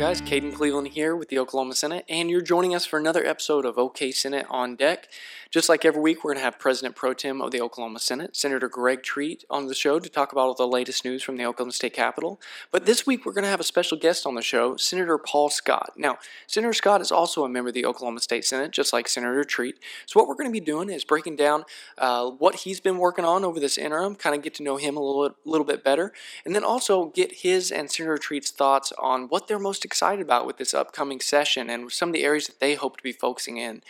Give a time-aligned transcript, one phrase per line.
[0.00, 0.22] guys?
[0.22, 3.76] Caden Cleveland here with the Oklahoma Senate, and you're joining us for another episode of
[3.76, 5.08] OK Senate on Deck.
[5.50, 8.36] Just like every week, we're going to have President Pro Tem of the Oklahoma Senate,
[8.36, 11.44] Senator Greg Treat, on the show to talk about all the latest news from the
[11.44, 12.40] Oklahoma State Capitol.
[12.70, 15.50] But this week, we're going to have a special guest on the show, Senator Paul
[15.50, 15.94] Scott.
[15.96, 19.42] Now, Senator Scott is also a member of the Oklahoma State Senate, just like Senator
[19.42, 19.74] Treat.
[20.06, 21.64] So, what we're going to be doing is breaking down
[21.98, 24.96] uh, what he's been working on over this interim, kind of get to know him
[24.96, 26.12] a little, little bit better,
[26.44, 30.46] and then also get his and Senator Treat's thoughts on what they're most excited about
[30.46, 33.56] with this upcoming session and some of the areas that they hope to be focusing
[33.56, 33.82] in.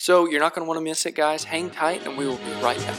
[0.00, 1.44] So you're not going to want to miss it, guys.
[1.44, 2.96] Hang tight, and we will be right back.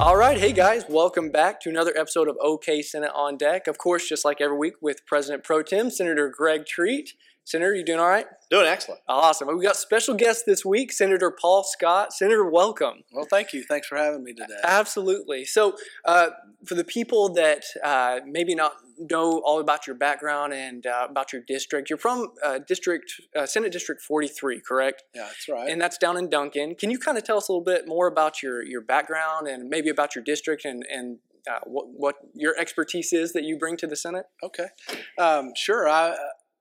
[0.00, 3.68] All right, hey guys, welcome back to another episode of OK Senate on Deck.
[3.68, 7.14] Of course, just like every week with President Pro Tem, Senator Greg Treat.
[7.48, 8.26] Senator, you doing all right?
[8.50, 9.00] Doing excellent.
[9.08, 9.48] Awesome.
[9.48, 12.12] We've got special guest this week, Senator Paul Scott.
[12.12, 13.04] Senator, welcome.
[13.10, 13.64] Well, thank you.
[13.64, 14.60] Thanks for having me today.
[14.64, 15.46] Absolutely.
[15.46, 15.74] So,
[16.04, 16.28] uh,
[16.66, 21.32] for the people that uh, maybe not know all about your background and uh, about
[21.32, 25.04] your district, you're from uh, District uh, Senate District 43, correct?
[25.14, 25.70] Yeah, that's right.
[25.70, 26.74] And that's down in Duncan.
[26.74, 29.70] Can you kind of tell us a little bit more about your your background and
[29.70, 33.78] maybe about your district and and uh, what what your expertise is that you bring
[33.78, 34.26] to the Senate?
[34.42, 34.66] okay.
[35.18, 35.88] Um, sure.
[35.88, 36.14] I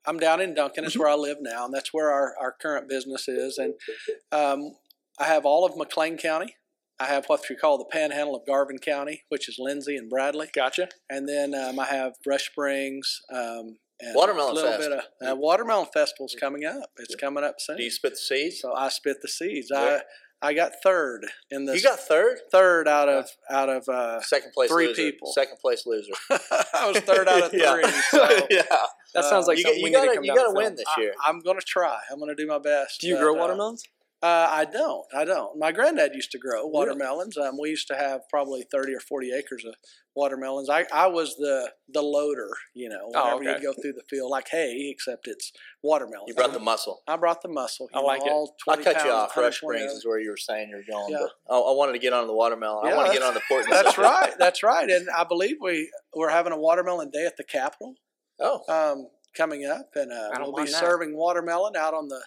[0.08, 0.84] I'm down in Duncan.
[0.84, 0.88] Mm-hmm.
[0.88, 3.58] It's where I live now, and that's where our, our current business is.
[3.58, 3.74] And
[4.32, 4.76] um,
[5.20, 6.56] I have all of McClain County.
[7.00, 10.50] I have what we call the Panhandle of Garvin County, which is Lindsay and Bradley.
[10.56, 10.90] Gotcha.
[11.10, 13.22] And then um, I have Rush Springs.
[13.32, 14.90] Um, and Watermelon a little Fest.
[14.90, 16.92] bit of uh, watermelon festival's coming up.
[16.98, 17.78] It's coming up soon.
[17.78, 18.62] Do you spit the seeds?
[18.62, 19.70] so I spit the seeds.
[19.72, 19.80] Yeah.
[19.80, 20.02] I
[20.42, 22.38] I got third in the You got third?
[22.52, 25.02] third out of out of uh, Second place Three loser.
[25.02, 25.32] people.
[25.32, 26.12] Second place loser.
[26.30, 27.62] I was third out of three.
[27.62, 27.92] yeah.
[28.12, 28.64] So, yeah.
[29.14, 30.66] That sounds like you, something got, we you need to gotta, come you gotta win
[30.66, 30.76] film.
[30.76, 31.14] this year.
[31.26, 31.98] I, am going to try.
[32.12, 33.02] I'm going to do my best.
[33.02, 33.84] Do you but, grow uh, watermelons?
[33.86, 35.06] Uh, I don't.
[35.16, 35.60] I don't.
[35.60, 37.38] My granddad used to grow watermelons.
[37.38, 39.76] Um, we used to have probably 30 or 40 acres of
[40.16, 40.70] watermelons.
[40.72, 43.62] I, I was the the loader, you know, Oh, whenever okay.
[43.64, 45.52] you go through the field like hay, except it's
[45.84, 46.26] watermelon.
[46.28, 47.04] you brought the muscle.
[47.08, 47.88] I brought the muscle.
[47.94, 48.72] you I like know, it.
[48.72, 49.38] I 20 cut you off.
[49.38, 51.12] Rush Springs is where you were saying you're going.
[51.14, 51.20] Yeah.
[51.48, 52.88] But I, I wanted to get on the watermelon.
[52.92, 53.66] I want to get that's- on the port.
[53.70, 54.34] That's right.
[54.40, 54.90] That's right.
[54.90, 57.94] And I believe we we're having a watermelon day at the Capitol.
[58.40, 60.80] Oh, um, coming up, and uh, we'll be mind that.
[60.80, 62.24] serving watermelon out on the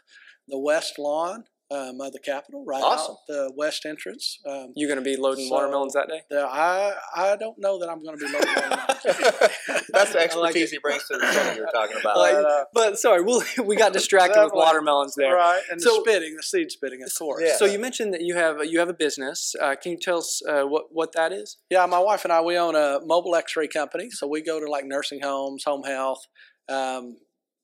[0.46, 3.12] the west lawn um, of the Capitol, right Awesome.
[3.12, 4.38] out the west entrance.
[4.46, 6.22] Um, You going to be loading so- watermelons that day?
[6.30, 9.04] the, I I don't know that I'm going to be loading watermelons.
[9.92, 12.16] that's the expertise like he brings to the Senate you were talking about.
[12.16, 15.34] Like- But, uh, But sorry, we'll, we got distracted with watermelons there.
[15.34, 17.42] right, and So- the spitting, the seed spitting, of course.
[17.46, 17.56] Yeah.
[17.56, 19.54] So you mentioned that you have you have a business.
[19.60, 21.58] Uh, can you tell us uh, what what that is?
[21.70, 24.66] Yeah, my wife and I we own a mobile X-ray company, so we go to
[24.70, 26.26] like nursing homes, home health,
[26.68, 27.16] um,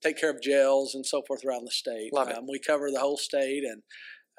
[0.07, 2.11] take care of jails and so forth around the state.
[2.13, 2.37] Love it.
[2.37, 3.81] Um, we cover the whole state, and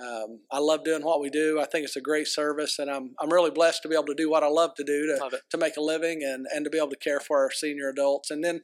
[0.00, 1.60] um, I love doing what we do.
[1.60, 4.14] I think it's a great service, and I'm I'm really blessed to be able to
[4.14, 6.78] do what I love to do to to make a living and and to be
[6.78, 8.60] able to care for our senior adults, and then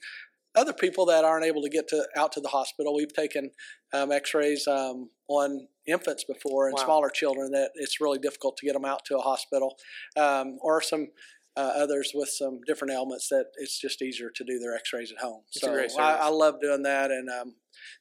[0.56, 2.94] other people that aren't able to get to out to the hospital.
[2.94, 3.50] We've taken
[3.92, 6.84] um, X-rays um, on infants before and Wow.
[6.84, 9.76] smaller children that it's really difficult to get them out to a hospital,
[10.16, 11.08] um, or some
[11.56, 15.18] uh, others with some different ailments that it's just easier to do their X-rays at
[15.18, 15.42] home.
[15.48, 16.14] It's so great I.
[16.14, 17.54] I love doing that, and um,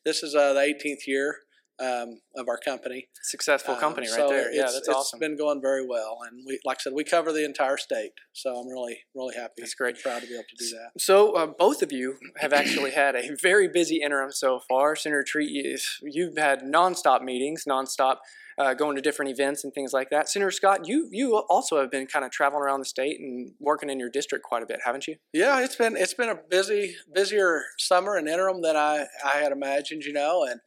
[0.03, 1.37] this is uh, the 18th year
[1.83, 3.07] um, of our company.
[3.23, 4.51] Successful Um, company right so there.
[4.51, 5.19] Yeah, it's- that's it's awesome.
[5.19, 8.11] been going very well, and we, like I said, we cover the entire state.
[8.31, 9.55] So I'm really, really happy.
[9.63, 9.99] That's great.
[10.01, 10.99] proud to be able to do that.
[11.01, 14.95] So uh, both of you have actually had a very busy interim so far.
[14.95, 18.17] Senator Treat, you- you've had nonstop meetings, nonstop
[18.57, 20.29] uh, going to different events and things like that.
[20.29, 23.89] Senator Scott, you you also have been kind of traveling around the state and working
[23.89, 25.15] in your district quite a bit, haven't you?
[25.33, 29.51] Yeah, it's been it's been a busy busier summer and interim than I I had
[29.51, 30.59] imagined, you know, and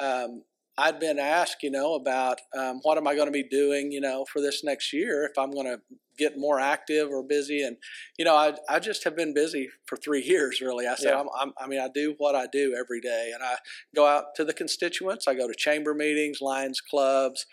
[0.00, 0.44] um,
[0.76, 4.00] I'd been asked, you know, about um, what am I going to be doing, you
[4.00, 5.80] know, for this next year if I'm going to
[6.18, 7.76] get more active or busy, and
[8.18, 10.86] you know, I I just have been busy for three years really.
[10.86, 11.20] I said, Yeah.
[11.20, 13.56] I'm, I'm, I mean, I do what I do every day, and I
[13.94, 15.28] go out to the constituents.
[15.28, 17.46] I go to chamber meetings, Lions clubs.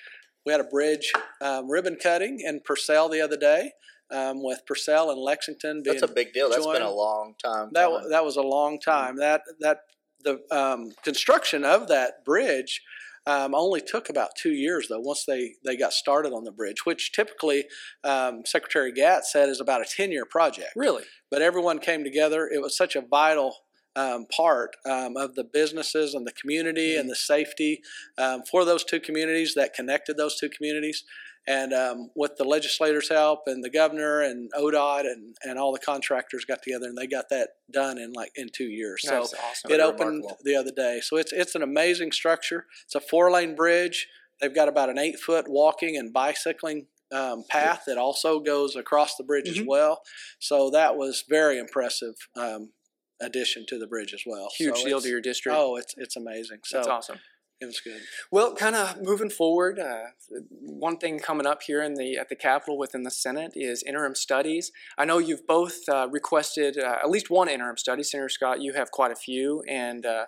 [0.46, 3.72] We had a bridge um, ribbon cutting in Purcell the other day.
[4.10, 6.50] Um, with Purcell and Lexington being That's a big deal.
[6.50, 7.70] That's been a long time.
[7.72, 8.10] that coming.
[8.10, 9.16] that was a long time.
[9.16, 9.84] That that
[10.24, 12.82] the um, construction of that bridge
[13.28, 15.00] um, only took about two years though.
[15.00, 17.66] Once they they got started on the bridge, which typically
[18.04, 20.72] um, Secretary Gatz said is about a ten year project.
[20.76, 21.04] Really?
[21.30, 22.50] But everyone came together.
[22.52, 23.56] It was such a vital.
[23.94, 27.82] Um, part um, of the businesses and the community and the safety
[28.18, 31.04] um, for those two communities that connected those two communities,
[31.48, 35.80] And um, with the legislators' help and the governor and ODOT and, and all the
[35.80, 39.02] contractors got together and they got that done in like in two years.
[39.04, 39.72] So That's awesome.
[39.72, 40.38] it opened remarkable.
[40.44, 41.02] the other day.
[41.02, 42.66] So it's it's an amazing structure.
[42.86, 44.08] It's a four lane bridge.
[44.40, 49.16] They've got about an eight foot walking and bicycling um, path that also goes across
[49.18, 49.62] the bridge Mhm.
[49.62, 50.02] as well.
[50.40, 52.72] So that was very impressive um,
[53.20, 54.50] addition to the bridge as well.
[54.58, 55.58] Huge so deal to your district.
[55.58, 56.60] Oh, it's it's amazing.
[56.66, 57.20] So That's awesome.
[57.62, 58.02] Good.
[58.32, 60.06] Well, kind of moving forward, uh,
[60.50, 64.16] one thing coming up here in the at the Capitol within the Senate is interim
[64.16, 64.72] studies.
[64.98, 68.04] I know you've both uh, requested uh, at least one interim study.
[68.04, 70.26] Senator Scott, you have quite a few, and uh,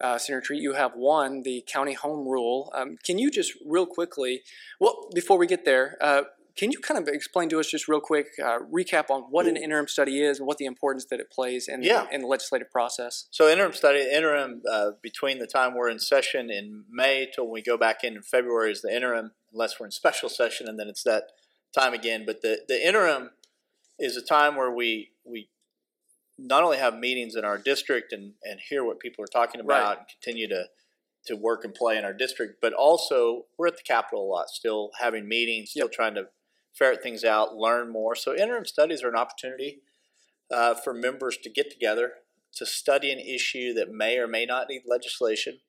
[0.00, 2.72] uh, Senator Treat, you have one, the county home rule.
[2.74, 4.42] Um, can you just real quickly,
[4.80, 6.22] well, before we get there, uh,
[6.56, 9.56] can you kind of explain to us just real quick, uh, recap on what an
[9.56, 12.06] interim study is and what the importance that it plays in, Yeah.
[12.10, 13.26] in the legislative process?
[13.30, 17.62] So interim study, interim uh, between the time we're in session in May till we
[17.62, 20.88] go back in in February is the interim, unless we're in special session, and then
[20.88, 21.32] it's that
[21.72, 22.24] time again.
[22.26, 23.30] But the, the interim
[23.98, 25.48] is a time where we we
[26.38, 29.88] not only have meetings in our district and, and hear what people are talking about
[29.88, 29.98] Right.
[29.98, 30.64] and continue to
[31.26, 34.48] to work and play in our district, but also we're at the Capitol a lot,
[34.48, 35.92] still having meetings, still Yep.
[35.92, 36.28] trying to
[36.80, 38.16] ferret things out, learn more.
[38.16, 39.82] So interim studies are an opportunity
[40.50, 42.14] uh, for members to get together
[42.56, 45.60] to study an issue that may or may not need legislation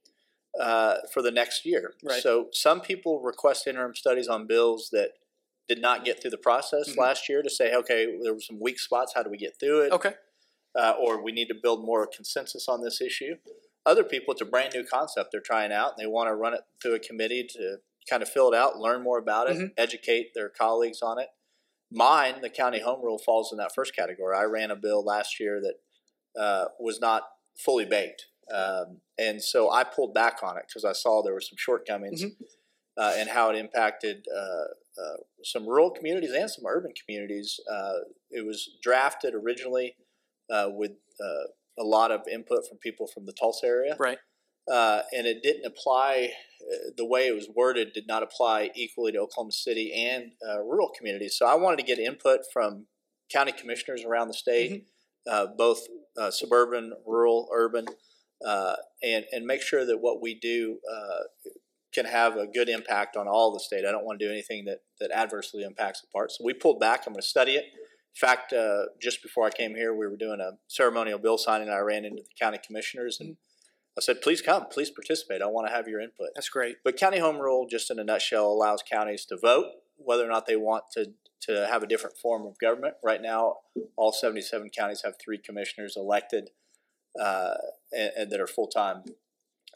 [0.59, 1.93] uh, for the next year.
[2.03, 2.23] Right.
[2.23, 5.09] So some people request interim studies on bills that
[5.67, 6.97] did not get through the process Mhm.
[6.97, 9.13] last year to say, okay, there were some weak spots.
[9.13, 9.91] How do we get through it?
[9.91, 10.15] Okay.
[10.73, 13.35] uh, or we need to build more consensus on this issue.
[13.85, 16.53] Other people, it's a brand new concept they're trying out, and they want to run
[16.53, 19.73] it through a committee to kind of fill it out, learn more about it, Mhm.
[19.77, 21.29] educate their colleagues on it.
[21.91, 24.35] Mine, the county home rule, falls in that first category.
[24.35, 25.75] I ran a bill last year that
[26.39, 27.23] uh, was not
[27.57, 31.41] fully baked, um, and so I pulled back on it because I saw there were
[31.41, 32.23] some shortcomings
[32.97, 37.59] uh, in how it impacted uh, uh, some rural communities and some urban communities.
[37.69, 37.99] Uh,
[38.29, 39.97] it was drafted originally
[40.49, 44.19] uh, with uh, a lot of input from people from the Tulsa area, Right.
[44.69, 46.31] Uh, and it didn't apply.
[46.61, 50.59] Uh, the way it was worded did not apply equally to Oklahoma City and uh,
[50.59, 51.35] rural communities.
[51.35, 52.85] So I wanted to get input from
[53.31, 54.85] county commissioners around the state,
[55.29, 55.79] uh, both
[56.17, 57.85] uh, suburban, rural, urban,
[58.45, 61.23] uh, and and make sure that what we do uh,
[61.93, 63.85] can have a good impact on all the state.
[63.85, 66.31] I don't want to do anything that that adversely impacts the part.
[66.31, 67.03] So we pulled back.
[67.05, 67.65] I'm going to study it.
[67.65, 71.67] In fact, uh, just before I came here, we were doing a ceremonial bill signing.
[71.67, 73.37] And I ran into the county commissioners and
[73.97, 75.41] I said, "Please come, please participate.
[75.41, 76.77] I want to have your input." That's great.
[76.83, 79.67] But county home rule, just in a nutshell, allows counties to vote
[79.97, 82.95] whether or not they want to to have a different form of government.
[83.03, 83.57] Right now,
[83.95, 86.51] all 77 counties have three commissioners elected
[87.19, 87.55] uh,
[87.91, 89.03] and, and that are full time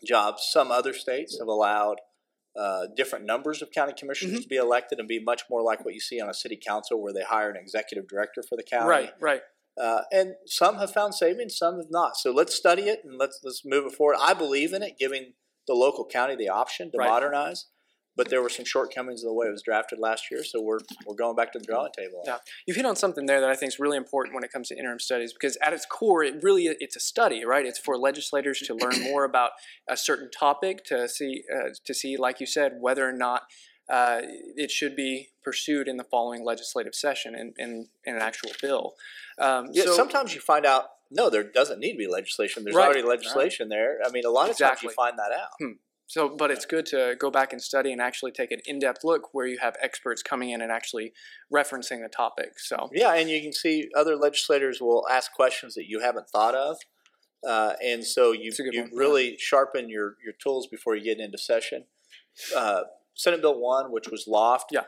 [0.06, 0.48] jobs.
[0.50, 1.98] Some other states have allowed
[2.58, 5.94] uh, different numbers of county commissioners to be elected and be much more like what
[5.94, 8.88] you see on a city council, where they hire an executive director for the county.
[8.88, 9.42] Right, right.
[9.82, 12.16] Uh, and some have found savings, some have not.
[12.16, 14.18] So let's study it and let's let's move it forward.
[14.22, 15.34] I believe in it, giving
[15.68, 17.10] the local county the option to Right.
[17.10, 17.66] modernize.
[18.18, 20.80] But there were some shortcomings of the way it was drafted last year, so we're
[21.06, 22.24] we're going back to the drawing table.
[22.26, 22.38] Yeah.
[22.66, 24.78] You hit on something there that I think is really important when it comes to
[24.78, 27.66] interim studies because at its core, it really it's a study, right?
[27.66, 29.52] It's for legislators to learn more about
[29.90, 33.42] a certain topic to see uh, to see, like you said, whether or not
[33.90, 38.52] uh, it should be pursued in the following legislative session in, in, in an actual
[38.62, 38.94] bill.
[39.40, 42.64] Um, Yeah, so, sometimes you find out no, there doesn't need to be legislation.
[42.64, 42.86] There's Right.
[42.86, 44.00] already legislation there.
[44.06, 45.76] I mean, a lot of times you find that out.
[46.08, 49.34] so, but it's good to go back and study and actually take an in-depth look
[49.34, 51.14] where you have experts coming in and actually
[51.54, 52.60] referencing the topic.
[52.60, 56.56] So, Yeah, and you can see other legislators will ask questions that you haven't thought
[56.56, 56.78] of,
[57.48, 59.00] uh, and so you That's a good you one, yeah.
[59.00, 61.86] really sharpen your your tools before you get into session.
[62.56, 62.82] Uh,
[63.16, 64.82] Senate Bill One, which was Loft, Yeah.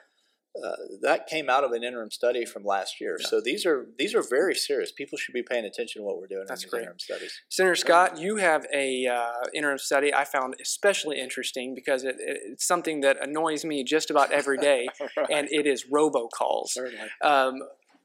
[0.64, 3.18] uh, that came out of an interim study from last year.
[3.20, 3.28] Yeah.
[3.28, 4.92] So these are these are very serious.
[4.92, 6.82] People should be paying attention to what we're doing That's in great.
[6.82, 7.34] interim studies.
[7.50, 12.38] Senator Scott, you have a uh, interim study I found especially interesting because it, it,
[12.54, 14.88] it's something that annoys me just about every day,
[15.32, 16.70] and it is robocalls.
[16.70, 17.08] Certainly.
[17.24, 17.56] Um,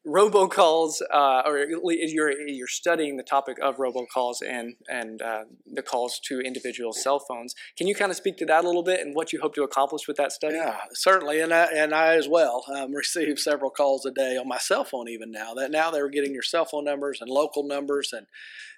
[0.06, 6.18] robocalls, uh, or you're you're studying the topic of robocalls and and uh, the calls
[6.24, 7.54] to individual cell phones.
[7.76, 9.62] Can you kind of speak to that a little bit and what you hope to
[9.62, 10.56] accomplish with that study?
[10.56, 14.48] Yeah, certainly, and I, and I as well um, receive several calls a day on
[14.48, 15.08] my cell phone.
[15.08, 18.26] Even now, that now they're getting your cell phone numbers and local numbers and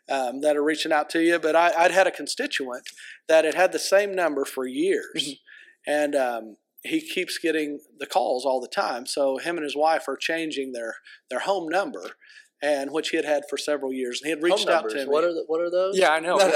[0.08, 1.38] um, that are reaching out to you.
[1.38, 2.90] But I, I'd had a constituent
[3.28, 5.36] that had had the same number for years,
[5.86, 9.06] and um, he keeps getting the calls all the time.
[9.06, 10.96] So him and his wife are changing their
[11.30, 12.10] their home number.
[12.62, 14.22] and which he had had for several years.
[14.22, 14.92] And he had reached Home out numbers.
[14.94, 15.12] to me.
[15.12, 15.98] What are the, what are those?
[15.98, 16.36] Yeah, I know.
[16.38, 16.46] No,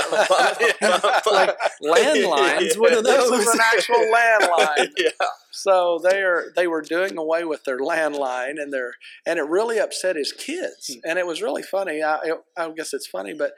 [0.80, 1.10] no.
[1.32, 2.78] like landlines.
[2.80, 3.30] What are those?
[3.30, 4.88] This is an actual landline.
[4.96, 5.26] yeah.
[5.50, 8.94] So they are they were doing away with their landline and their
[9.26, 10.90] and it really upset his kids.
[10.94, 11.00] Hmm.
[11.10, 12.02] And it was really funny.
[12.02, 12.18] I,
[12.56, 13.52] I guess it's funny, but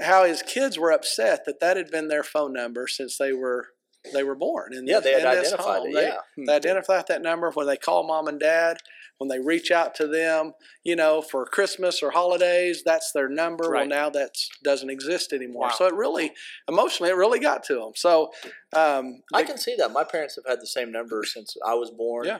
[0.00, 3.68] how his kids were upset that that had been their phone number since they were
[4.12, 4.74] they were born.
[4.74, 5.94] In Yeah, they had identified it.
[5.94, 6.18] They, Yeah.
[6.46, 8.78] they identified that number when they call mom and dad.
[9.18, 13.70] When they reach out to them, you know, for Christmas or holidays, that's their number.
[13.70, 15.66] Well, now that doesn't exist anymore.
[15.68, 15.74] Wow.
[15.78, 16.32] So it really,
[16.66, 17.92] emotionally, it really got to them.
[17.94, 18.32] So
[18.74, 19.92] um, I can see that.
[19.92, 22.26] My parents have had the same number since I was born.
[22.26, 22.38] Yeah.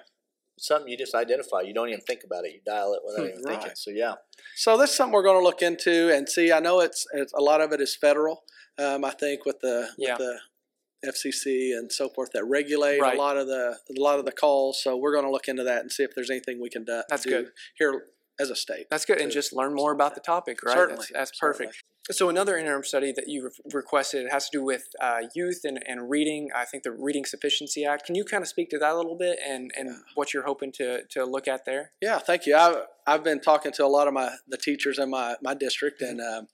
[0.59, 1.61] Something you just identify.
[1.61, 2.53] You don't even think about it.
[2.55, 3.73] You dial it without Hmm, even thinking.
[3.77, 4.15] So yeah.
[4.57, 6.51] So this is something we're going to look into and see.
[6.51, 8.43] I know it's, it's a lot of it is federal.
[8.79, 10.13] Um, I think with the Yeah.
[10.13, 10.41] with the
[11.05, 13.15] FCC and so forth that regulate Right.
[13.17, 14.83] a lot of the a lot of the calls.
[14.83, 17.03] So we're going to look into that and see if there's anything we can do,
[17.09, 17.51] That's good.
[17.77, 18.07] here
[18.41, 18.87] as a state.
[18.91, 20.75] That's good, and just learn more about the topic, right?
[20.75, 21.83] Certainly, that's, that's perfect.
[22.11, 25.79] So another interim study that you re- requested has to do with uh, youth and,
[25.87, 26.49] and reading.
[26.55, 28.07] I think the Reading Sufficiency Act.
[28.07, 30.73] Can you kind of speak to that a little bit and, and what you're hoping
[30.73, 31.93] to, to look at there?
[32.01, 32.57] Yeah, thank you.
[32.57, 36.03] I've, I've been talking to a lot of my the teachers in my, my district,
[36.03, 36.49] and um,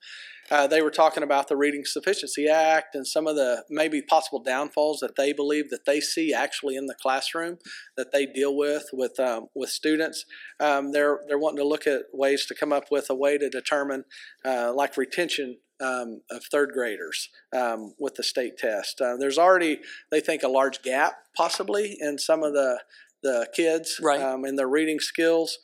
[0.51, 4.41] uh, they were talking about the Reading Sufficiency Act and some of the maybe possible
[4.41, 7.57] downfalls that they believe that they see actually in the classroom
[7.97, 10.25] that they deal with with um, with students.
[10.59, 13.49] Um, they're they're wanting to look at ways to come up with a way to
[13.49, 14.05] determine
[14.45, 15.57] uh, like retention.
[15.81, 18.99] Um, of third graders um, with the state test.
[18.99, 19.79] Uh, there's already,
[20.11, 22.81] they think, a large gap possibly in some of the
[23.23, 24.21] the kids Right.
[24.21, 25.57] um, in their reading skills.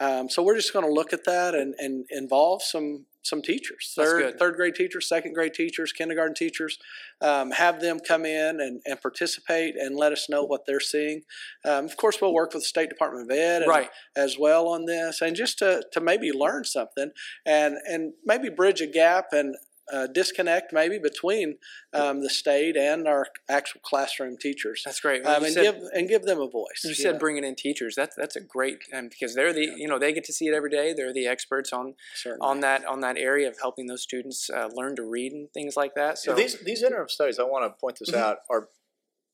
[0.00, 3.92] Um, so we're just going to look at that and, and involve some some teachers,
[3.94, 6.78] third third grade teachers, second grade teachers, kindergarten teachers,
[7.20, 11.22] um, have them come in and, and participate and let us know what they're seeing.
[11.64, 13.90] Um, of course, we'll work with the State Department of Ed and, Right.
[14.16, 17.10] as well on this, and just to, to maybe learn something
[17.44, 19.54] and and maybe bridge a gap and
[19.92, 21.58] uh, disconnect maybe between
[21.92, 25.24] um, the state and our actual classroom teachers, That's great.
[25.26, 26.82] um, and said, give and give them a voice.
[26.84, 27.18] you you said know.
[27.18, 27.94] bringing in teachers.
[27.96, 30.54] That's that's a great um, because they're the you know they get to see it
[30.54, 30.92] every day.
[30.92, 32.46] They're the experts on Certainly.
[32.46, 35.76] on that on that area of helping those students uh, learn to read and things
[35.76, 36.18] like that.
[36.18, 38.18] So these these interim studies, I want to point this Mhm.
[38.18, 38.68] out, are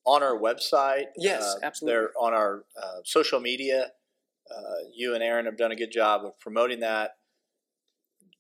[0.05, 1.07] on our website.
[1.17, 1.99] Yes, Uh, absolutely.
[2.01, 3.93] They're on our uh, social media.
[4.49, 4.61] Uh,
[4.95, 7.17] you and Aaron have done a good job of promoting that.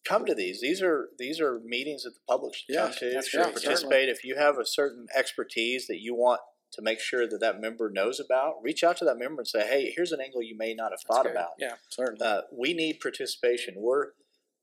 [0.06, 0.60] Come to these.
[0.60, 3.22] These are these are meetings that the public should Yeah, come to.
[3.22, 4.08] should right, participate.
[4.08, 6.40] If you have a certain expertise that you want
[6.72, 9.66] to make sure that that member knows about, reach out to that member and say,
[9.66, 11.74] "Hey, here's an angle you may not have that's thought about." Yeah.
[11.88, 12.24] certainly.
[12.26, 13.74] Uh, we need participation.
[13.78, 14.08] We're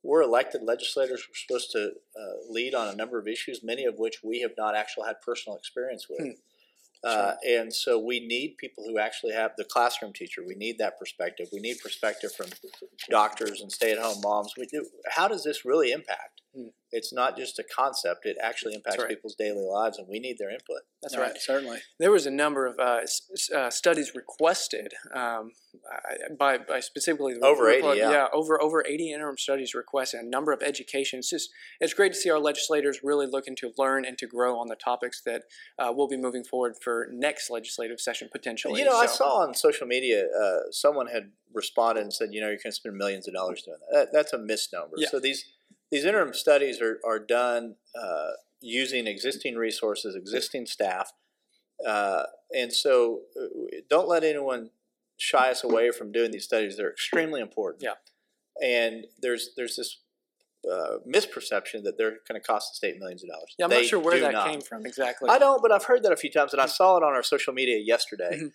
[0.03, 1.25] we're elected legislators.
[1.29, 4.51] We're supposed to uh, lead on a number of issues, many of which we have
[4.57, 6.19] not actually had personal experience with.
[6.19, 6.31] Hmm.
[7.03, 10.41] Uh, and so we need people who actually have the classroom teacher.
[10.47, 11.47] We need that perspective.
[11.51, 12.47] We need perspective from
[13.09, 14.53] doctors and stay-at-home moms.
[14.57, 16.42] We do, how does this really impact?
[16.55, 16.67] Hmm.
[16.91, 19.09] It's not just a concept; it actually impacts right.
[19.09, 20.81] people's daily lives, and we need their input.
[21.01, 21.37] That's Right, right.
[21.41, 21.79] Certainly.
[21.99, 25.53] There was a number of uh, s- s- uh, studies requested um,
[26.37, 28.27] by, by specifically the Over 80, report- yeah.
[28.31, 30.19] over over eighty interim studies requested.
[30.19, 31.19] A number of education.
[31.19, 34.59] It's just it's great to see our legislators really looking to learn and to grow
[34.59, 35.43] on the topics that
[35.79, 38.79] uh, we'll be moving forward for next legislative session potentially.
[38.81, 42.47] You know, I saw on social media uh, someone had responded and said, you know,
[42.47, 44.11] you're going to spend millions of dollars doing that.
[44.11, 44.93] that that's a misnomer.
[44.97, 45.09] Yeah.
[45.09, 45.43] So these
[45.93, 48.31] these interim studies are are done uh,
[48.61, 51.13] using existing resources, existing staff,
[51.87, 52.93] uh, and so
[53.39, 53.45] uh,
[53.89, 54.71] don't let anyone
[55.17, 56.75] shy us away from doing these studies.
[56.77, 57.83] They're extremely important.
[57.83, 57.97] Yeah.
[58.61, 59.99] And there's there's this.
[60.65, 63.53] Uh, misperception that they're going to cost the state millions of dollars.
[63.59, 64.47] Yeah, I'm They not sure where that not.
[64.49, 65.29] came from exactly.
[65.29, 67.21] I don't, but I've heard that a few times, and I saw it on our
[67.21, 68.51] social media yesterday, Mhm.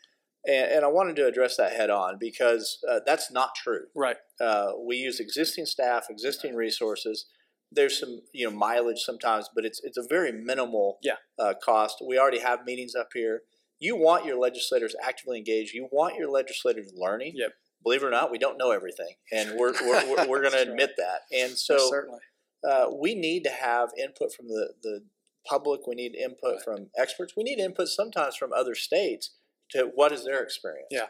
[0.49, 3.83] And, and I wanted to address that head on because uh, that's not true.
[3.95, 4.17] Right.
[4.40, 7.26] Uh, we use existing staff, existing resources.
[7.71, 11.17] There's some you know mileage sometimes, but it's it's a very minimal Yeah.
[11.38, 12.02] uh, cost.
[12.07, 13.43] We already have meetings up here.
[13.78, 15.73] You want your legislators actively engaged.
[15.75, 17.35] You want your legislators learning.
[17.37, 17.52] Yep.
[17.85, 20.50] Believe it or not, we don't know everything, and we're we're, we're, we're going to
[20.50, 20.69] That's right.
[20.69, 21.21] admit that.
[21.31, 22.19] And Yes, so certainly.
[22.69, 25.05] uh, we need to have input from the, the
[25.47, 25.87] public.
[25.87, 26.64] We need input Right.
[26.64, 27.35] from experts.
[27.37, 29.31] We need input sometimes from other states
[29.70, 30.88] to what is their experience.
[30.90, 31.06] Yeah.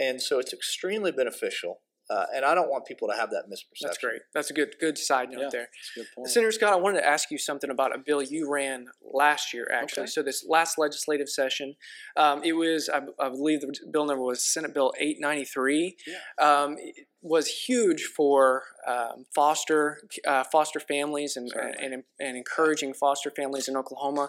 [0.00, 1.80] And so it's extremely beneficial.
[2.10, 3.82] Uh, and I don't want people to have that misperception.
[3.82, 4.20] That's great.
[4.34, 5.48] That's a good good side note Yeah.
[5.50, 5.68] there.
[5.72, 6.28] That's a good point.
[6.30, 9.66] Senator Scott, I wanted to ask you something about a bill you ran last year,
[9.72, 10.02] actually.
[10.04, 10.10] Okay.
[10.10, 11.76] So this last legislative session,
[12.16, 15.96] um, it was, I, I believe, the bill number was Senate Bill 893.
[16.06, 16.16] Yeah.
[16.62, 21.76] Um, it was huge for um, foster uh, foster families and, Certainly.
[21.94, 24.28] and and encouraging foster families in Oklahoma.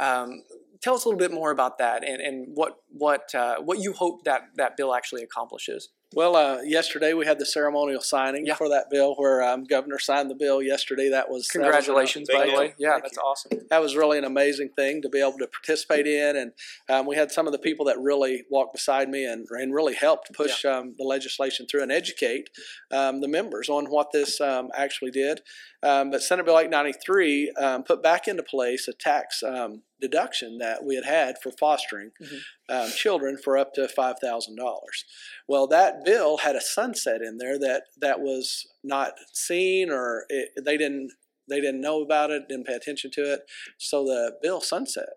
[0.00, 0.44] Um,
[0.80, 3.92] tell us a little bit more about that and, and what what uh, what you
[3.94, 5.88] hope that that bill actually accomplishes.
[6.14, 8.54] Well, uh, yesterday we had the ceremonial signing Yeah.
[8.54, 11.10] for that bill, where um, Governor signed the bill yesterday.
[11.10, 12.74] That was that was Congratulations, by the way.
[12.78, 13.22] Yeah, Thank that's you.
[13.22, 13.66] awesome.
[13.68, 16.52] that was really an amazing thing to be able to participate in, and
[16.88, 19.94] um, we had some of the people that really walked beside me and, and really
[19.94, 22.50] helped push um, the legislation through and educate
[22.92, 25.40] um, the members on what this um, actually did.
[25.86, 30.84] Um, but Senate Bill 893 um, put back into place a tax um, deduction that
[30.84, 32.40] we had had for fostering Mhm.
[32.68, 35.04] um, children for up to five thousand dollars.
[35.46, 40.48] Well, that bill had a sunset in there that that was not seen or it,
[40.64, 41.10] they didn't
[41.48, 43.40] they didn't know about it, didn't pay attention to it.
[43.78, 45.14] So the bill sunset,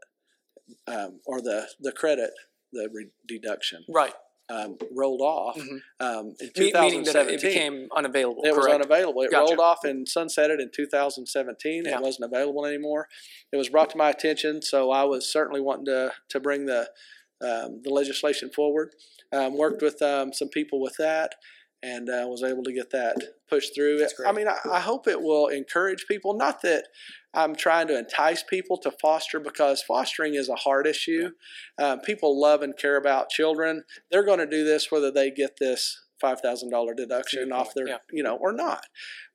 [0.87, 2.31] um, or the the credit,
[2.71, 4.13] the re- deduction, Right.
[4.49, 5.81] Um, rolled off Mhm.
[5.99, 7.33] um, in Me- Meaning that 2017.
[7.35, 8.43] it became unavailable.
[8.43, 9.21] It was unavailable.
[9.21, 9.45] It Gotcha.
[9.55, 11.83] rolled off and sunsetted in 2017.
[11.85, 11.97] Yeah.
[11.97, 13.07] It wasn't available anymore.
[13.51, 16.89] It was brought to my attention, so I was certainly wanting to to bring the
[17.41, 18.95] um, the legislation forward.
[19.31, 21.35] Um, worked with um, some people with that,
[21.83, 23.15] and uh, was able to get that
[23.47, 24.05] pushed through.
[24.25, 26.33] I mean, I, I hope it will encourage people.
[26.33, 26.87] Not that
[27.33, 31.31] I'm trying to entice people to foster because fostering is a hard issue.
[31.77, 33.83] Um, people love and care about children.
[34.09, 37.87] They're going to do this whether they get this five thousand dollar deduction off their,
[37.87, 37.97] yeah.
[38.11, 38.85] you know, or not.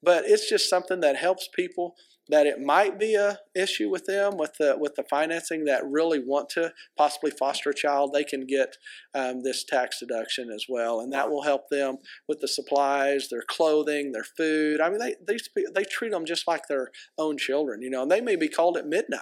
[0.03, 1.95] But it's just something that helps people
[2.29, 6.19] that it might be a issue with them with the with the financing that really
[6.19, 8.13] want to possibly foster a child.
[8.13, 8.77] They can get
[9.15, 13.45] um, this tax deduction as well, and that will help them with the supplies, their
[13.47, 14.81] clothing, their food.
[14.81, 15.37] I mean, they they
[15.75, 18.03] they treat them just like their own children, you know.
[18.03, 19.21] And they may be called at midnight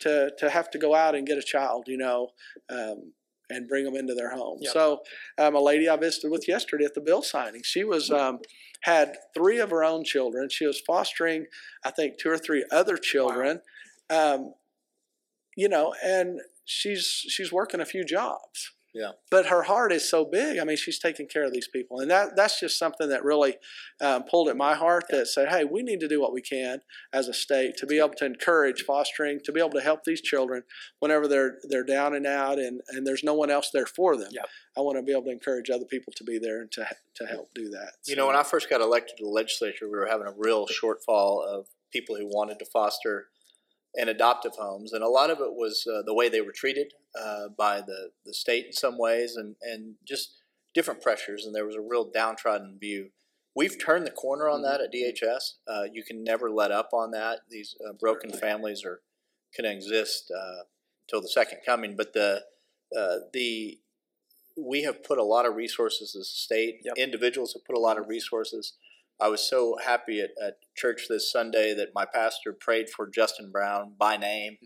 [0.00, 2.30] to to have to go out and get a child, you know.
[2.68, 3.12] Um,
[3.50, 4.58] and bring them into their home.
[4.60, 4.72] Yep.
[4.72, 5.00] So,
[5.38, 8.38] um, a lady I visited with yesterday at the bill signing, she was um,
[8.82, 10.48] had three of her own children.
[10.50, 11.46] She was fostering,
[11.84, 13.60] I think, two or three other children.
[14.08, 14.54] Um,
[15.56, 18.72] you know, and she's she's working a few jobs.
[18.94, 19.12] Yeah.
[19.30, 20.58] But her heart is so big.
[20.58, 23.56] I mean, she's taking care of these people, and that that's just something that really
[24.00, 25.04] um, pulled at my heart.
[25.10, 26.80] That said, hey, we need to do what we can
[27.12, 30.20] as a state to be able to encourage fostering, to be able to help these
[30.20, 30.62] children
[30.98, 34.30] whenever they're they're down and out, and and there's no one else there for them.
[34.32, 34.46] Yep.
[34.76, 37.26] I want to be able to encourage other people to be there and to to
[37.26, 37.92] help do that.
[38.06, 40.66] You know, when I first got elected to the legislature, we were having a real
[40.66, 43.26] shortfall of people who wanted to foster
[43.96, 46.92] and adoptive homes, and a lot of it was uh, the way they were treated
[47.20, 50.36] uh, by the, the state in some ways, and and just
[50.74, 53.10] different pressures, and there was a real downtrodden view.
[53.54, 55.54] We've turned the corner on that at DHS.
[55.66, 57.40] Uh, you can never let up on that.
[57.50, 59.00] These uh, broken families are
[59.54, 60.64] can exist uh,
[61.08, 62.42] till the second coming, but the
[62.96, 63.78] uh, the
[64.56, 66.80] we have put a lot of resources as a state.
[66.84, 66.94] Yep.
[66.96, 68.74] Individuals have put a lot of resources.
[69.20, 73.50] I was so happy at, at church this Sunday that my pastor prayed for Justin
[73.50, 74.56] Brown by name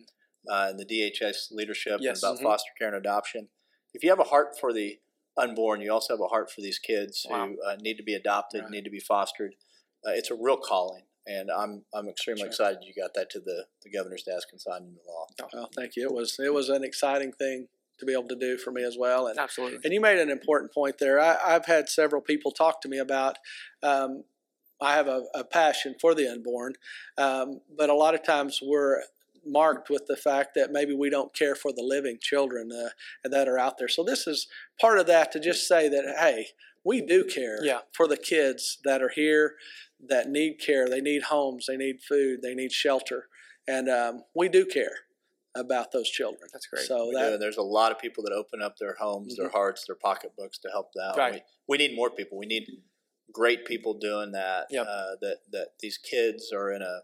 [0.48, 2.22] uh, and the DHS leadership Yes.
[2.22, 2.42] and about Mhm.
[2.44, 3.48] foster care and adoption.
[3.94, 5.00] If you have a heart for the
[5.36, 7.48] unborn, you also have a heart for these kids Wow.
[7.48, 8.70] who uh, need to be adopted, Right.
[8.70, 9.56] need to be fostered.
[10.06, 12.48] Uh, it's a real calling, and I'm I'm extremely Sure.
[12.48, 15.26] excited you got that to the, the governor's desk and signed into law.
[15.52, 16.04] Well, thank you.
[16.04, 18.98] It was it was an exciting thing to be able to do for me as
[18.98, 19.78] well, and Absolutely.
[19.84, 21.18] And you made an important point there.
[21.20, 23.38] I, I've had several people talk to me about.
[23.82, 24.24] Um,
[24.80, 26.74] I have a, a passion for the unborn,
[27.16, 29.02] um, but a lot of times we're
[29.46, 32.88] marked with the fact that maybe we don't care for the living children uh,
[33.28, 33.88] that are out there.
[33.88, 34.46] So this is
[34.80, 36.48] part of that to just say that hey,
[36.84, 37.80] we do care Yeah.
[37.92, 39.54] for the kids that are here
[40.08, 40.88] that need care.
[40.88, 41.66] They need homes.
[41.66, 42.40] They need food.
[42.42, 43.28] They need shelter,
[43.66, 44.92] and um, we do care
[45.56, 46.48] about those children.
[46.52, 46.84] That's great.
[46.84, 49.84] So that and there's a lot of people that open up their homes, their hearts,
[49.86, 51.16] their pocketbooks to help out.
[51.16, 51.34] Right.
[51.34, 52.38] We, we need more people.
[52.38, 52.66] We need
[53.34, 54.68] great people doing that.
[54.70, 54.86] Yep.
[54.88, 57.00] Uh, that that these kids are in a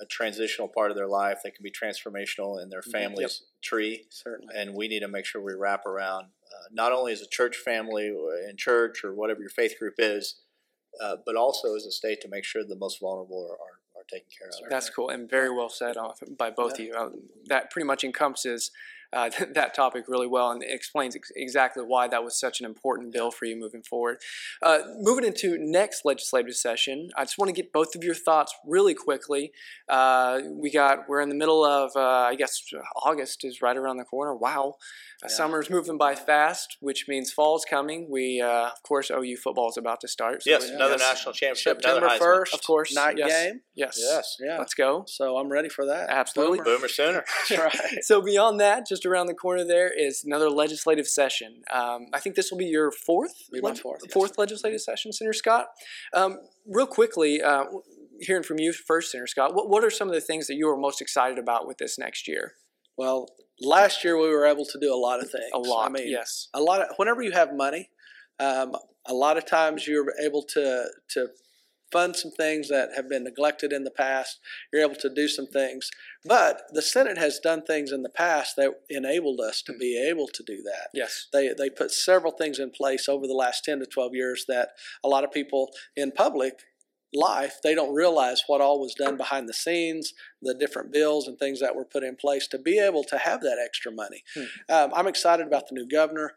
[0.00, 2.90] a transitional part of their life that can be transformational in their Mhm.
[2.90, 4.52] family's tree, certainly.
[4.52, 7.56] and we need to make sure we wrap around uh, not only as a church
[7.56, 8.08] family
[8.48, 10.40] in church or whatever your faith group is,
[11.00, 14.04] uh, but also as a state to make sure the most vulnerable are, are, are
[14.08, 14.68] taken care of.
[14.68, 16.92] That's cool and very well said off by both of you.
[16.92, 17.10] Uh,
[17.46, 18.72] that pretty much encompasses
[19.14, 23.12] uh, that topic really well and explains ex- exactly why that was such an important
[23.12, 24.18] bill for you moving forward.
[24.62, 28.54] Uh, moving into next legislative session, I just want to get both of your thoughts
[28.66, 29.52] really quickly.
[29.88, 32.60] Uh, we got we're in the middle of uh, I guess
[33.04, 34.34] August is right around the corner.
[34.34, 34.74] Wow,
[35.22, 35.28] uh, Yeah.
[35.28, 38.08] summer's moving by fast, which means fall's coming.
[38.10, 40.42] We uh, of course OU football is about to start.
[40.42, 43.30] so Yes, another yes, national championship, September first, Of course, night yes.
[43.30, 43.60] game.
[43.74, 44.36] Yes, Yes.
[44.40, 44.58] Yeah.
[44.58, 45.04] Let's go.
[45.06, 46.10] So I'm ready for that.
[46.10, 46.58] Absolutely.
[46.58, 46.64] Boomer.
[46.78, 47.24] Boomer Sooner.
[47.48, 47.60] That's
[47.94, 48.04] right.
[48.04, 51.62] So beyond that, just around the corner there is another legislative session.
[51.72, 54.12] Um, I think this will be your fourth, Be my fourth, yes.
[54.12, 55.66] fourth legislative session, Senator Scott.
[56.12, 57.64] Um, real quickly, uh,
[58.20, 59.54] hearing from you first, Senator Scott.
[59.54, 61.98] What, what are some of the things that you are most excited about with this
[61.98, 62.52] next year?
[62.96, 63.28] Well,
[63.60, 65.50] last year we were able to do a lot of things.
[65.52, 66.48] A lot, I mean, yes.
[66.54, 67.90] a lot of whenever you have money,
[68.38, 68.74] Um,
[69.06, 71.28] a lot of times you're able to to
[71.92, 74.40] fund some things that have been neglected in the past.
[74.72, 75.90] You're able to do some things,
[76.24, 80.26] but the Senate has done things in the past that enabled us to be able
[80.28, 80.88] to do that.
[80.94, 81.28] Yes.
[81.32, 84.70] They they put several things in place over the last ten to twelve years that
[85.04, 86.54] a lot of people in public
[87.16, 91.38] life they don't realize what all was done behind the scenes the different bills and
[91.38, 94.44] things that were put in place to be able to have that extra money Hmm.
[94.68, 96.32] um, i'm excited about the new governor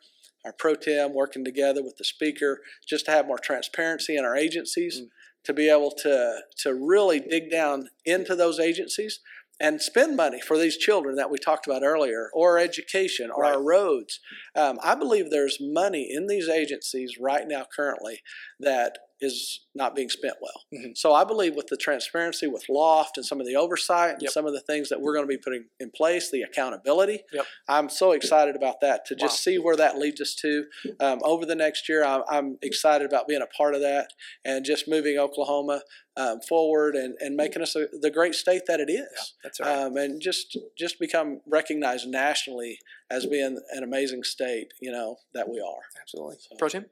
[0.46, 4.36] our pro tem working together with the speaker just to have more transparency in our
[4.36, 5.10] agencies Mm.
[5.46, 9.20] to be able to to really dig down into those agencies
[9.60, 13.62] and spend money for these children that we talked about earlier or education or our
[13.62, 14.20] roads.
[14.56, 18.22] Um, i believe there's money in these agencies right now currently
[18.60, 20.98] that is not being spent well Mhm.
[20.98, 24.32] so i believe with the transparency with loft and some of the oversight and Yep.
[24.32, 27.46] some of the things that we're going to be putting in place the accountability Yep.
[27.68, 29.52] i'm so excited about that to just Wow.
[29.52, 30.66] see where that leads us to
[31.00, 34.12] um, over the next year I'm, I'm excited about being a part of that
[34.46, 35.82] and just moving oklahoma
[36.16, 39.70] um, forward and, and making us a, the great state that it is That's right.
[39.84, 45.48] um, and just just become recognized nationally as being an amazing state you know that
[45.50, 46.38] we are Absolutely.
[46.58, 46.86] Pro Tem?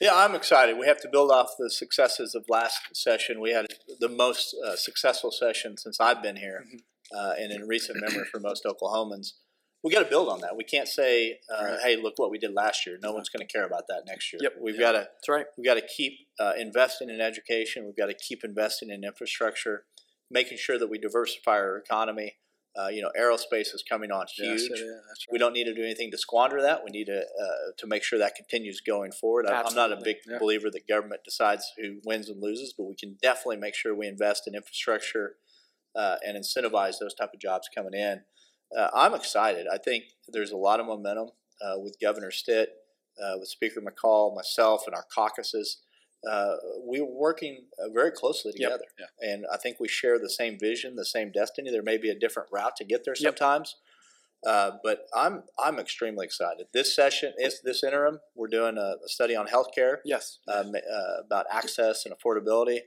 [0.00, 0.78] Yeah, I'm excited.
[0.78, 3.40] We have to build off the successes of last session.
[3.40, 3.66] We had
[3.98, 6.64] the most uh, successful session since I've been here,
[7.14, 9.32] uh, and in recent memory for most Oklahomans.
[9.82, 10.56] We got to build on that.
[10.56, 11.80] We can't say, uh, Right.
[11.82, 14.32] "Hey, look what we did last year." No one's going to care about that next
[14.32, 14.40] year.
[14.42, 14.56] Yep.
[14.60, 15.46] We've got to That's right.
[15.56, 17.86] we've got to keep uh, investing in education.
[17.86, 19.84] We've got to keep investing in infrastructure,
[20.30, 22.36] making sure that we diversify our economy.
[22.78, 24.60] Uh, you know, aerospace is coming on huge.
[24.60, 25.02] Yes, it is.
[25.08, 26.84] That's We don't need to do anything to squander that.
[26.84, 29.46] We need to uh, to make sure that continues going forward.
[29.46, 30.38] I, I'm not a big yeah.
[30.38, 34.06] believer that government decides who wins and loses, but we can definitely make sure we
[34.06, 35.34] invest in infrastructure
[35.96, 38.20] uh, and incentivize those type of jobs coming in.
[38.76, 39.66] Uh, I'm excited.
[39.72, 41.30] I think there's a lot of momentum
[41.60, 42.70] uh, with Governor Stitt,
[43.20, 45.78] uh, with Speaker McCall, myself, and our caucuses.
[46.28, 46.56] Uh,
[46.86, 48.70] we were working uh, very closely Yep.
[48.70, 49.32] together, Yeah.
[49.32, 51.70] and I think we share the same vision, the same destiny.
[51.70, 53.38] There may be a different route to get there Yep.
[53.38, 53.76] sometimes,
[54.46, 56.66] uh, but I'm I'm extremely excited.
[56.72, 58.20] This session is this interim.
[58.34, 60.38] We're doing a, a study on healthcare Yes.
[60.48, 62.80] um, uh, about access and affordability,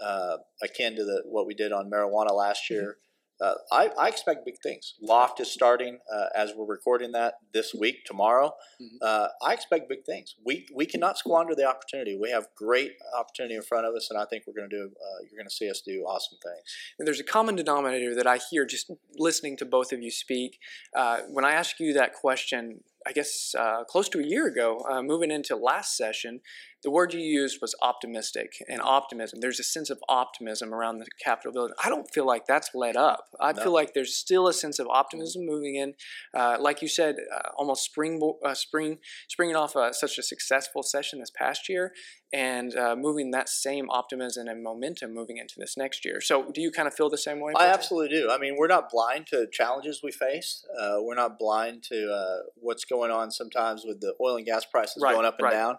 [0.00, 2.96] uh, akin to the, what we did on marijuana last year.
[3.40, 4.94] Uh, I, I expect big things.
[5.00, 8.52] Loft is starting uh, as we're recording that this week, tomorrow.
[8.82, 8.98] Mhm.
[9.00, 10.34] Uh, I expect big things.
[10.44, 12.16] We we cannot squander the opportunity.
[12.16, 14.84] We have great opportunity in front of us, and I think we're going to do.
[14.84, 16.62] Uh, you're going to see us do awesome things.
[16.98, 20.58] And there's a common denominator that I hear just listening to both of you speak.
[20.94, 24.84] Uh, when I asked you that question, I guess uh, close to a year ago,
[24.90, 26.40] uh, moving into last session,
[26.84, 29.40] the word you used was optimistic and optimism.
[29.40, 31.74] There's a sense of optimism around the Capitol building.
[31.84, 33.24] I don't feel like that's let up.
[33.40, 33.62] I No.
[33.64, 35.94] feel like there's still a sense of optimism moving in.
[36.32, 40.82] Uh, like you said, uh, almost spring, uh, spring, springing off uh, such a successful
[40.84, 41.92] session this past year,
[42.32, 46.20] and uh, moving that same optimism and momentum moving into this next year.
[46.20, 47.54] So, do you kind of feel the same way?
[47.56, 48.30] I absolutely do.
[48.30, 50.64] I mean, we're not blind to challenges we face.
[50.78, 54.64] Uh, we're not blind to uh, what's going on sometimes with the oil and gas
[54.64, 55.52] prices Right, going up and right.
[55.52, 55.78] down.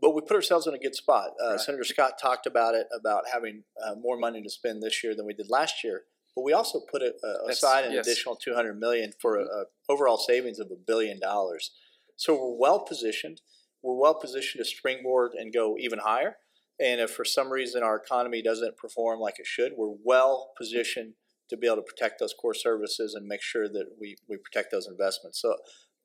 [0.00, 1.32] But we put ourselves in a good spot.
[1.42, 1.60] Uh, Right.
[1.60, 5.26] Senator Scott talked about it about having uh, more money to spend this year than
[5.26, 6.02] we did last year.
[6.34, 8.00] But we also put a, a, aside an yes.
[8.00, 8.10] Mm-hmm.
[8.10, 11.72] additional 200 million for a, a overall savings of a billion dollars.
[12.16, 13.40] So we're well positioned.
[13.82, 16.36] We're well positioned to springboard and go even higher.
[16.78, 21.14] And if for some reason our economy doesn't perform like it should, we're well positioned
[21.50, 24.70] to be able to protect those core services and make sure that we, we protect
[24.70, 25.42] those investments.
[25.42, 25.56] So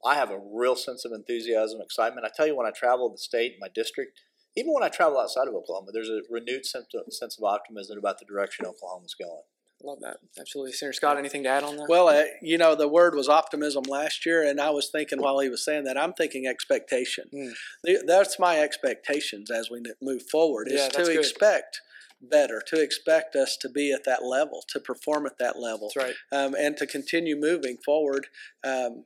[0.05, 2.25] I have a real sense of enthusiasm, excitement.
[2.25, 4.19] I tell you, when I travel the state, my district,
[4.55, 7.97] even when I travel outside of Oklahoma, there's a renewed sense of, sense of optimism
[7.97, 9.41] about the direction Oklahoma's going.
[9.83, 10.17] I love that.
[10.39, 10.71] Absolutely.
[10.71, 11.87] Senator Scott, anything to add on that?
[11.89, 15.39] Well, uh, you know, the word was optimism last year, and I was thinking while
[15.39, 17.25] he was saying that, I'm thinking expectation.
[17.33, 17.53] Mm.
[17.83, 21.17] The- That's my expectations as we move forward, is Yeah, to good.
[21.17, 21.81] expect
[22.21, 26.07] better, to expect us to be at that level, to perform at that level, That's
[26.07, 26.15] right.
[26.31, 28.27] um, and to continue moving forward.
[28.63, 29.05] Um,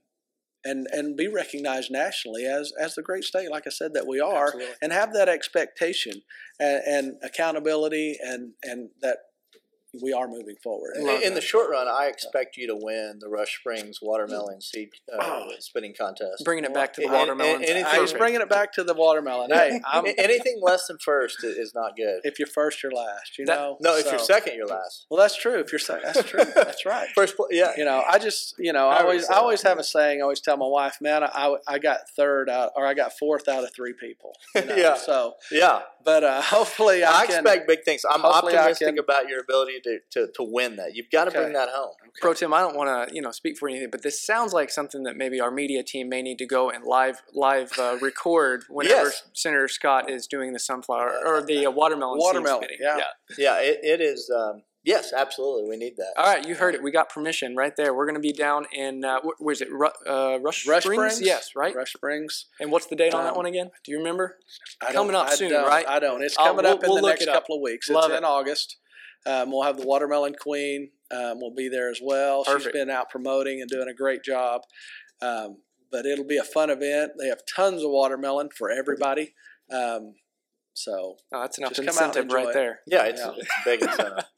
[0.64, 4.20] and, and be recognized nationally as, as the great state, like I said, that we
[4.20, 4.76] are, Absolutely.
[4.82, 6.22] and have that expectation
[6.60, 9.18] and, and accountability, and, and that
[10.02, 10.96] we are moving forward.
[10.98, 14.90] In, in the short run, I expect you to win the Rush Springs watermelon seed
[15.18, 16.44] uh, spinning contest.
[16.46, 19.50] Bringing it back to the And- and- I was bringing it back to the watermelon.
[19.52, 22.22] Hey, I'm, Anything less than first is not good.
[22.24, 23.38] if you're first, you're last.
[23.38, 23.78] You That- know.
[23.80, 25.06] No, if So- you're second, you're last.
[25.10, 25.60] Well, that's true.
[25.60, 26.40] If you're second, that's true.
[26.60, 27.08] That's right.
[27.16, 27.72] First, pla- yeah.
[27.78, 30.20] You know, I just, you know, I I always, always I always have a saying.
[30.20, 33.48] I always tell my wife, man, I, I got third out, or I got fourth
[33.48, 34.34] out of three people.
[34.56, 34.96] you know, Yeah.
[34.98, 37.40] So, Yeah, but uh, hopefully, I, I, can.
[37.40, 38.04] expect big things.
[38.10, 40.96] I'm optimistic can- about your ability to, to, to win that.
[40.96, 41.40] You've got to Okay.
[41.42, 41.94] bring that home.
[42.22, 44.70] Pro Tem, I don't want to you know speak for anything, but this sounds like
[44.70, 48.64] something that maybe our media team may need to go and live live uh, record
[48.70, 49.24] whenever Yes.
[49.34, 52.20] Senator Scott is doing the sunflower or the uh, watermelon.
[52.20, 52.78] Watermelon, meeting.
[52.82, 53.00] yeah.
[53.38, 54.30] Yeah, it, it is.
[54.36, 55.70] Um, yes, absolutely.
[55.70, 56.14] We need that.
[56.18, 56.82] All right, you heard it.
[56.84, 57.94] We got permission right there.
[57.94, 59.72] We're going to be down in uh, where's it?
[59.72, 61.14] Ru- uh, Rush, Rush Springs?
[61.14, 61.22] Springs?
[61.22, 61.76] Yes, right.
[61.76, 62.46] Rush Springs.
[62.60, 63.70] And what's the date on that Um, one again?
[63.86, 64.38] Do you remember?
[64.82, 65.88] I Coming up I soon, right?
[65.88, 66.22] I don't.
[66.24, 67.90] It's coming we'll- up in we'll the next couple of weeks.
[67.90, 68.18] Love it's it.
[68.18, 68.78] in August.
[69.26, 70.92] Um, we'll have the Watermelon Queen.
[71.12, 72.44] Um, will be there as well.
[72.44, 72.64] Perfect.
[72.66, 74.62] She's been out promoting and doing a great job.
[75.22, 75.58] Um,
[75.92, 77.14] but it'll be a fun event.
[77.20, 79.34] They have tons of watermelon for everybody.
[79.72, 80.14] Um,
[80.74, 82.54] so Oh, that's enough Just come out and incentive right it.
[82.54, 82.80] there.
[82.88, 83.34] Yeah, it's, Yeah.
[83.38, 84.26] it's a big incentive.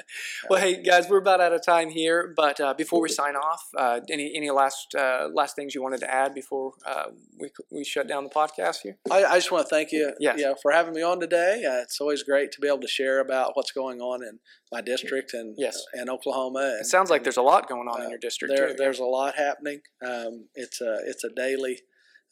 [0.49, 2.33] Well, hey guys, we're about out of time here.
[2.35, 6.01] But uh, before we sign off, uh, any any last uh, last things you wanted
[6.01, 7.05] to add before uh,
[7.39, 8.97] we we shut down the podcast here?
[9.09, 10.37] I, I just want to thank you, Yes.
[10.37, 11.63] you know, for having me on today.
[11.65, 14.39] Uh, it's always great to be able to share about what's going on in
[14.71, 15.81] my district and Yes.
[15.93, 16.77] and Oklahoma.
[16.81, 18.53] It sounds like and there's a lot going on in uh, your district.
[18.53, 18.75] there, too.
[18.77, 19.79] there's a lot happening.
[20.05, 21.79] Um, it's a it's a daily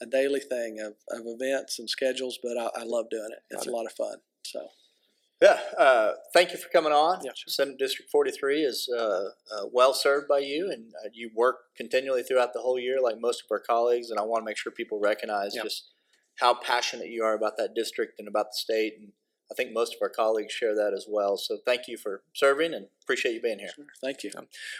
[0.01, 3.39] a daily thing of, of events and schedules, but I, I love doing it.
[3.49, 4.17] It's Got a lot of fun.
[4.43, 4.67] So
[5.41, 7.23] Yeah, uh, thank you for coming on.
[7.23, 7.51] Yeah, sure.
[7.51, 12.23] Senate District 43 is uh, uh, well served by you, and uh, you work continually
[12.23, 14.09] throughout the whole year, like most of our colleagues.
[14.09, 15.63] And I want to make sure people recognize Yeah.
[15.63, 15.89] just
[16.39, 18.93] how passionate you are about that district and about the state.
[18.99, 19.12] And
[19.51, 21.35] I think most of our colleagues share that as well.
[21.38, 23.71] So thank you for serving, and appreciate you being here.
[24.03, 24.29] thank you.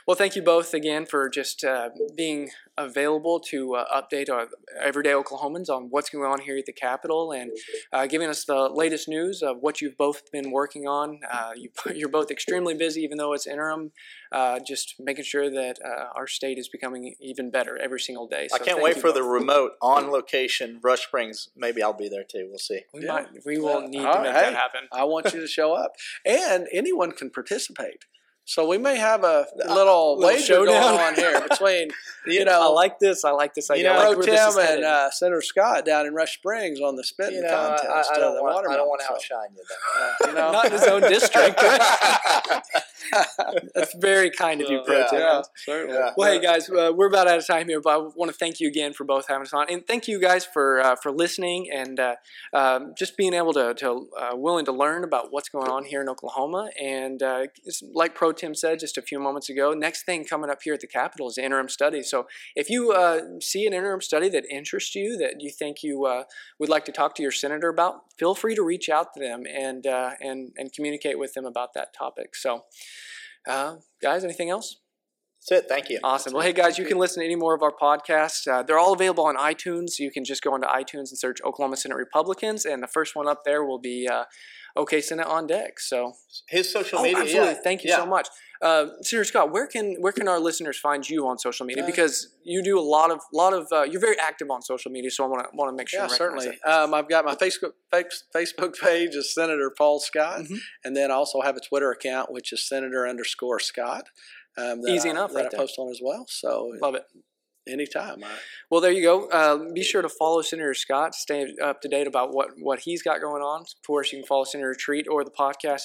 [0.05, 4.47] Well, thank you both again for just uh, being available to uh, update our
[4.79, 7.51] everyday Oklahomans on what's going on here at the Capitol and
[7.91, 11.21] uh, giving us the latest news of what you've both been working on.
[11.29, 13.93] Uh, you, you're both extremely busy, even though it's interim.
[14.31, 18.47] Uh, just making sure that uh, our state is becoming even better every single day.
[18.53, 21.49] I can't wait you for the remote on location Rush Springs.
[21.57, 22.45] Maybe I'll be there too.
[22.47, 22.81] We'll see.
[22.93, 23.13] We Yeah.
[23.13, 23.27] might.
[23.43, 23.87] We will Yeah.
[23.87, 24.41] need All to make right.
[24.41, 24.81] that happen.
[24.91, 25.93] I want you to show up,
[26.25, 28.05] and anyone can participate.
[28.49, 30.81] So we may have a little, little wager showdown.
[30.81, 31.91] going on here between
[32.25, 33.23] You you know I like this.
[33.23, 33.83] I like this idea.
[33.83, 37.03] know, I like Pro Tem and uh, Senator Scott down in Rush Springs on the
[37.03, 38.09] spitting You know, contest.
[38.12, 38.67] I uh, don't the want.
[38.67, 39.62] I don't want to outshine you.
[39.62, 40.27] uh, Though.
[40.29, 41.62] you know, Not in his own district.
[43.75, 45.05] That's very kind of you, Pro.
[45.07, 45.19] Tem.
[45.19, 45.95] yeah, certainly.
[45.95, 46.13] Yeah.
[46.17, 48.59] Well, hey guys, uh, we're about out of time here, but I want to thank
[48.59, 51.69] you again for both having us on, and thank you guys for uh, for listening
[51.71, 52.15] and uh,
[52.53, 56.01] um, just being able to, to uh, willing to learn about what's going on here
[56.01, 56.71] in Oklahoma.
[56.81, 57.45] And uh,
[57.93, 60.80] like Pro Tem said just a few moments ago, next thing coming up here at
[60.80, 62.02] the Capitol is interim study.
[62.02, 66.06] So if you uh, see an interim study that interests you, that you think you
[66.06, 66.23] uh,
[66.60, 69.43] would like to talk to your senator about, feel free to reach out to them
[69.45, 72.36] and uh, and and communicate with them about that topic.
[72.36, 72.63] So,
[73.47, 74.78] uh, guys, anything else?
[75.41, 75.69] That's it.
[75.69, 75.99] Thank you.
[76.04, 76.34] Awesome.
[76.34, 78.45] Well, hey guys, you can listen to any more of our podcasts.
[78.45, 79.97] Uh, they're all available on iTunes.
[79.97, 83.28] You can just go into iTunes and search Oklahoma Senate Republicans, and the first one
[83.28, 84.25] up there will be uh,
[84.75, 85.79] OK Senate on Deck.
[85.79, 86.13] So,
[86.47, 87.19] His social oh, media.
[87.19, 87.53] absolutely.
[87.53, 87.62] yeah.
[87.63, 87.97] Thank you yeah.
[87.97, 88.27] so much,
[88.62, 89.51] uh, Senator Scott.
[89.51, 91.84] Where can where can our listeners find you on social media?
[91.84, 94.91] Uh, Because you do a lot of lot of uh, you're very active on social
[94.91, 96.01] media, so I want to want to make sure.
[96.01, 96.60] Yeah, certainly.
[96.65, 97.71] Um, I've got my Facebook
[98.36, 100.60] Facebook page is Senator Paul Scott, Mhm.
[100.84, 104.05] and then I also have a Twitter account which is Senator underscore Scott.
[104.58, 105.60] Um, Easy I, enough that right I there.
[105.60, 106.25] post on as well.
[106.27, 107.05] So Love it.
[107.69, 108.23] Anytime.
[108.23, 108.29] I,
[108.69, 109.27] Well, there you go.
[109.29, 111.15] Uh, be sure to follow Senator Scott.
[111.15, 113.62] Stay up to date about what, what he's got going on.
[113.62, 115.84] Of course, you can follow Senator Treat or the podcast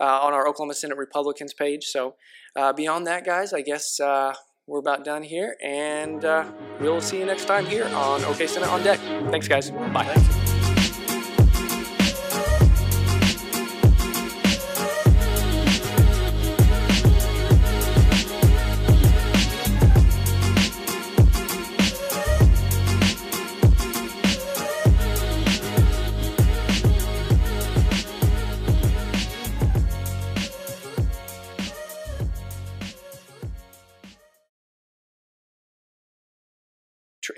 [0.00, 1.84] uh, on our Oklahoma Senate Republicans page.
[1.84, 2.16] So,
[2.56, 4.34] uh, beyond that, guys, I guess uh,
[4.66, 8.68] we're about done here, and uh, we'll see you next time here on OK Senate
[8.68, 8.98] on Deck.
[9.30, 9.70] Thanks, guys.
[9.70, 10.04] Bye.
[10.04, 10.43] tr-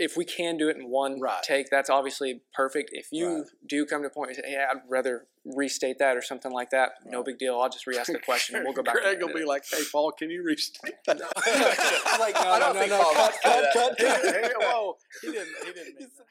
[0.06, 1.42] if we can do it in one Right.
[1.42, 2.90] take, that's obviously perfect.
[2.92, 3.46] If you Right.
[3.66, 6.52] do come to a point where you say, "Hey, I'd rather restate that or something
[6.52, 7.60] like that," no big deal.
[7.60, 8.94] I'll just re-ask the question and we'll go back.
[8.94, 11.18] Greg to will be like, "Hey, Paul, can you restate that?"
[12.20, 13.98] like, no, I don't no, think no, Paul cut, wants to cut, that.
[13.98, 14.62] cut, cut.
[14.62, 15.48] Whoa, he didn't.
[15.64, 16.00] He didn't.
[16.00, 16.26] Mean that.